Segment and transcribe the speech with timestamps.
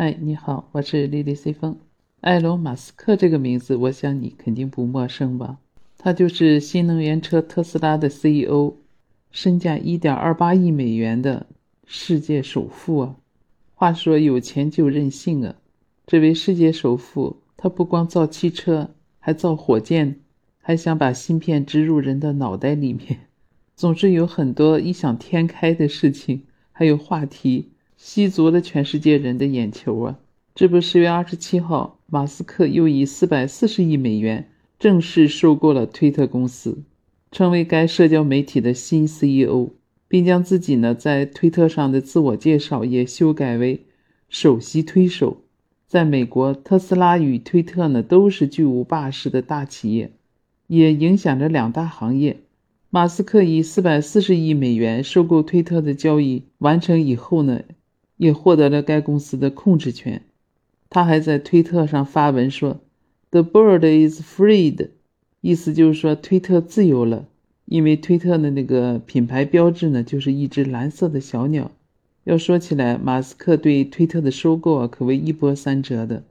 [0.00, 1.76] 嗨，你好，我是莉莉 C 风。
[2.20, 5.58] 埃隆·马斯克这个名字，我想你肯定不陌生吧？
[5.96, 8.74] 他就是新能源车特斯拉的 CEO，
[9.32, 11.46] 身价1.28亿美元的
[11.84, 13.16] 世界首富啊！
[13.74, 15.56] 话说有钱就任性啊！
[16.06, 20.20] 这位世界首富，他不光造汽车，还造火箭，
[20.60, 23.26] 还想把芯片植入人的脑袋里面，
[23.74, 27.72] 总是有很多异想天开的事情，还有话题。
[28.00, 30.18] 吸足了全世界人的眼球啊！
[30.54, 36.78] 这不，十月二十七号，马斯克又以四百四十亿美元正式收购了推特公司，
[37.32, 39.70] 成为该社交媒体的新 CEO，
[40.06, 43.84] 并将自己呢在推特上的自我介绍也修改为
[44.28, 45.38] 首席推手。
[45.88, 50.12] 在美国，特斯拉与推特呢都是巨无霸式的大企业，
[50.68, 52.36] 也影响着两大行业。
[52.90, 57.62] 马斯克以四百四十亿美元收购推特的交易完成以后呢？
[58.18, 60.22] 也获得了该公司的控制权。
[60.90, 62.80] 他还在推特上发文说
[63.30, 64.88] ：“The bird is freed”，
[65.40, 67.26] 意思就是说推特自由了。
[67.64, 71.70] 因为推特的那个品牌标志呢，就是一只蓝色的小鸟。
[72.24, 76.24] 要说起来，马斯克对推特的收购啊，可谓一波三折的。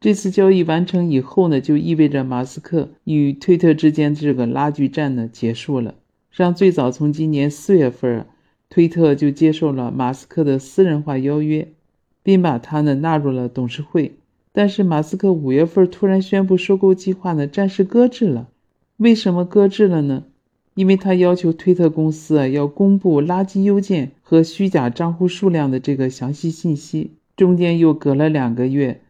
[0.00, 5.94] 这次交易完成以后呢，就意味着马斯克与推特之间这个拉锯战呢结束了。
[6.32, 8.26] 像最早从今年四月份。
[8.70, 11.68] 推特就接受了马斯克的私人化邀约，
[12.22, 14.14] 并把他呢纳入了董事会。
[14.52, 18.48] 但是马斯克五月份突然宣布收购计划呢暂时搁置了。
[18.96, 20.24] 为什么搁置了呢？
[20.74, 27.10] 因为他要求推特公司啊要公布垃圾邮件和虚假账户数量的这个详细信息。
[27.36, 29.00] 中间又隔了两个月，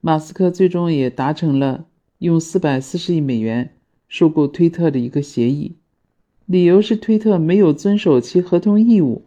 [0.00, 1.84] 马斯克最终也达成了
[2.18, 3.70] 用四百四十亿美元
[4.08, 5.74] 收购推特的一个协议。
[6.46, 9.22] 理由是推特没有遵守其合同义务，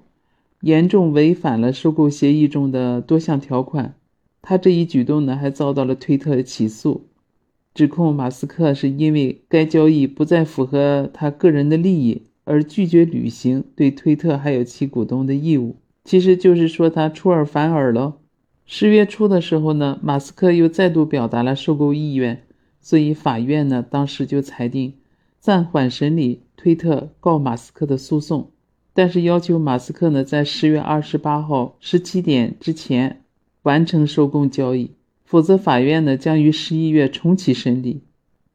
[0.61, 3.95] 严重违反了收购协议中的多项条款。
[4.41, 7.05] 他这一举动呢，还遭到了推特的起诉，
[7.73, 15.77] 指控马斯克是因为该交易不再符合他个人的利益而拒绝履行对推特还有其股东的义务。
[16.03, 18.17] 其实就是说他出尔反尔了。
[18.67, 22.43] 十月初的时候呢，马斯克又再度表达了收购意愿，
[22.81, 24.93] 所以法院呢当时就裁定
[25.45, 26.41] 暂缓审理。
[26.57, 28.49] 推特告马斯克的诉讼，
[28.91, 33.21] 但是要求马斯克呢在十月二十八号十七点之前
[33.61, 34.89] 完成收购交易，
[35.25, 38.01] 否则法院呢将于十一月重启审理。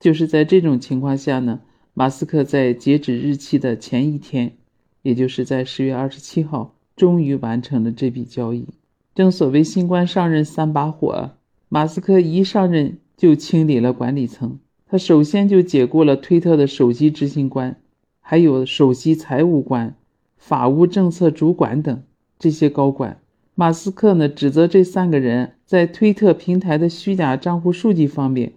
[0.01, 1.61] 就是在这种情况下呢，
[1.95, 4.57] 马斯克在截止日期的前一天，
[5.03, 8.67] 也就是在十月二十七号，终于完成了这笔交易。
[9.15, 11.31] 正所谓新官上任三把火，
[11.69, 14.59] 马斯克一上任就清理了管理层，
[14.91, 17.77] 他首先就解雇了推特的首席执行官。
[18.21, 19.95] 还有首席财务官、
[20.37, 22.03] 法务政策主管等
[22.41, 23.21] 这些高管，
[23.55, 28.55] 马斯克呢指责这三个人在推特平台的虚假账户数据方面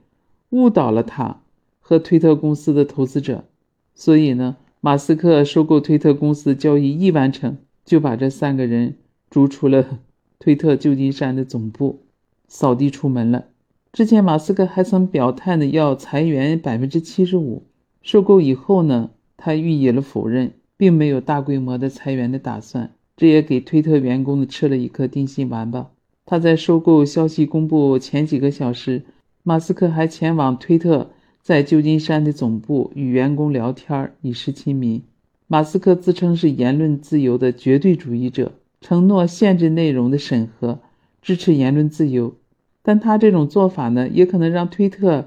[0.49, 1.41] 误导了他
[1.79, 3.43] 和推特公司的投资者，
[3.93, 8.95] 所以呢，马斯克收购推特公司交易一完成，就把这三个人
[9.29, 9.99] 逐出了
[10.39, 11.99] 推特旧金山的总部，
[12.47, 13.45] 扫地出门了。
[13.93, 17.61] 之前马斯克还曾表态呢，要裁员百分之七十五，
[18.01, 19.11] 收购以后呢。
[19.37, 25.91] 他予以了否认，并没有大规模的裁员的打算，这也给推特员工吃了一颗定心丸吧。
[26.25, 29.03] 他在收购消息公布前几个小时，
[29.43, 31.11] 马斯克还前往推特
[31.41, 35.03] 在旧金山的总部与员工聊天，以示亲民。
[35.45, 40.79] 马斯克自称是言论自由的绝对主义者，承诺限制内容的审核，
[41.21, 42.33] 支持言论自由。
[42.83, 45.25] 但他这种做法呢，也可能让推特。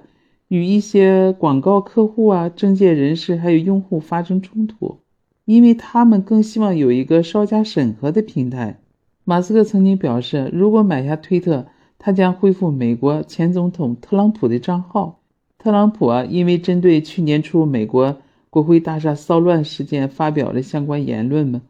[0.48, 4.98] 与一些广告客户啊、政界人士还有用户发生冲突，
[5.44, 8.78] 因为他们更希望有一个稍加审核的平台。
[9.24, 11.66] 马斯克曾经表示，如果买下推特，
[11.98, 15.18] 他将恢复美国前总统特朗普的账号。
[15.58, 18.18] 特朗普啊，因为针对去年初美国
[18.48, 21.62] 国会大厦骚乱事件发表了相关言论嘛，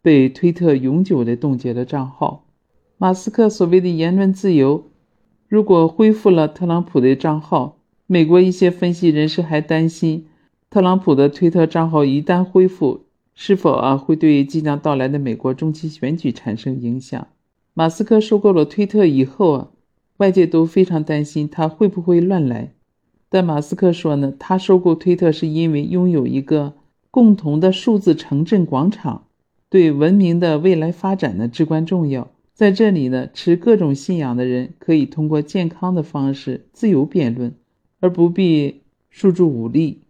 [0.00, 2.46] 被推特永久的冻结了账号。
[2.96, 4.84] 马斯克所谓的言论自由，
[5.52, 7.76] 如果恢复了特朗普的账号，
[8.06, 10.24] 美国一些分析人士还担心，
[10.70, 13.04] 特朗普的推特账号一旦恢复，
[13.34, 17.26] 是否啊会对即将到来的美国中期选举产生影响？
[17.74, 19.68] 马斯克收购了推特以后啊，
[20.16, 22.72] 外界都非常担心他会不会乱来。
[23.28, 26.72] 但马斯克说呢，他收购推特是因为拥有一个
[27.10, 29.26] 共同的数字城镇广场，
[29.68, 32.30] 对文明的未来发展呢至关重要。
[32.62, 37.52] 在这里呢，持各种信仰的人可以通过健康的方式自由辩论。
[37.98, 40.02] 而不必诉诸武力。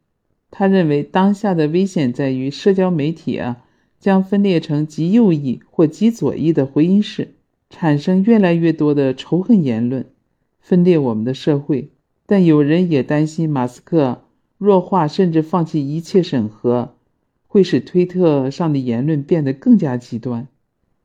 [0.51, 3.65] 他认为当下的危险在于社交媒体啊
[3.99, 7.33] 将分裂成极右翼或极左翼的回音室，
[7.71, 10.05] 产生越来越多的仇恨言论，
[10.61, 11.89] 分裂我们的社会。
[12.27, 14.25] 但有人也担心，马斯克
[14.59, 16.95] 弱化甚至放弃一切审核，
[17.47, 20.49] 会使推特上的言论变得更加极端。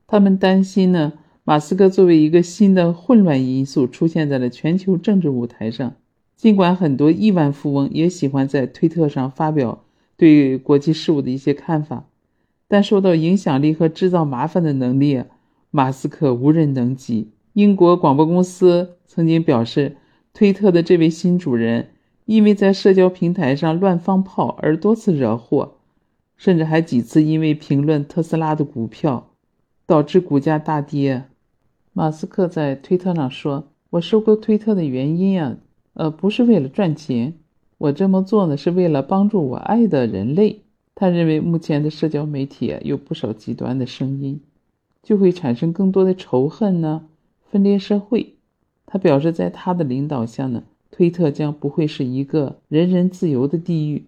[0.06, 1.14] 他们担心呢，
[1.48, 5.94] 马斯克作为一个新的混乱因素出现在了全球政治舞台上。
[6.36, 9.82] 尽管很多亿万富翁也喜欢在推特上发表
[10.18, 12.04] 对国际事务的一些看法，
[12.68, 15.22] 但受到影响力和制造麻烦的能力，
[15.70, 17.30] 马斯克无人能及。
[17.54, 19.96] 英国广播公司曾经表示。
[20.34, 21.88] 推特的这位新主人，
[22.26, 25.78] 因为在社交平台上乱放炮而多次惹祸，
[26.36, 29.30] 甚至还几次因为评论特斯拉的股票，
[29.86, 31.24] 导致股价大跌。
[31.98, 35.56] 马斯克在推特上说：“我收购推特的原因啊，
[35.94, 37.34] 呃，不是为了赚钱，
[37.76, 40.60] 我这么做呢，是为了帮助我爱的人类。”
[40.94, 44.40] 他认为目前的社交媒体啊有不少极端的声音，
[45.02, 47.06] 就会产生更多的仇恨呢，
[47.50, 48.34] 分裂社会。
[48.86, 50.62] 他表示，在他的领导下呢，
[50.92, 54.04] 推特将不会是一个人人自由的地狱，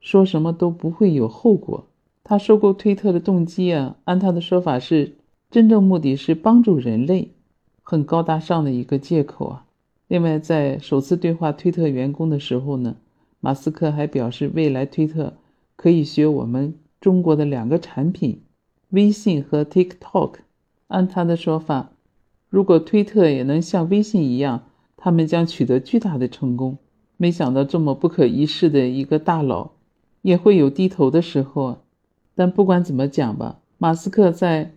[0.00, 1.88] 说什么都不会有后果。
[2.22, 5.16] 他收购推特的动机啊，按他的说法是，
[5.52, 7.32] 真正目的是帮助人类，
[7.82, 9.66] 很高大上的一个借口啊。
[10.08, 12.96] 另外，在首次对话推特员工的时候呢，
[13.38, 15.34] 马斯克还表示，未来推特
[15.76, 16.72] 可以学我们
[17.02, 18.40] 中国的两个产品，
[18.88, 20.36] 微信和 TikTok。
[20.88, 21.90] 按他的说法。
[22.48, 24.62] 如果推特也能像微信一样，
[24.96, 26.78] 他们将取得巨大的成功。
[27.18, 29.72] 没想到这么不可一世的一个大佬，
[30.22, 31.82] 也会有低头的时候。
[32.34, 34.72] 但不管怎么讲吧，马斯克在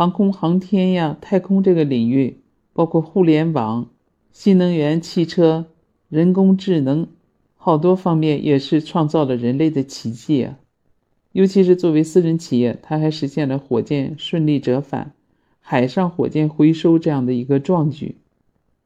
[0.00, 2.38] 航空航天呀、太空这个领域，
[2.72, 3.90] 包括互联网、
[4.32, 5.66] 新能源汽车、
[6.08, 7.06] 人工智能，
[7.54, 10.58] 好多方面也是创造了人类的奇迹啊。
[11.32, 15.12] 尤其是作为私人企业，他还实现了火箭顺利折返。
[15.60, 18.16] 海上火箭回收这样的一个壮举，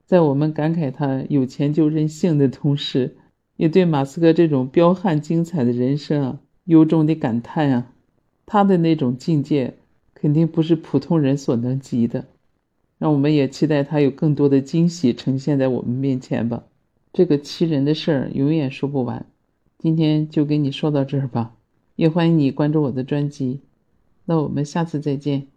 [0.04, 3.16] 在我们感慨他有钱就任性的同时，
[3.56, 7.92] 也对马斯克这种彪悍精彩的人生啊，由衷的感叹啊，
[8.44, 9.74] 他的那种境界
[10.24, 12.24] 肯定不是普通人所能及的。
[12.96, 16.64] 让我们也期待他有更多的惊喜呈现在我们面前吧。
[17.12, 19.26] 这个欺人的事儿永远说不完，
[19.78, 21.54] 今天就跟你说到这儿吧。
[21.96, 23.60] 也欢迎你关注我的专辑，
[24.24, 25.48] 那我们下次再见。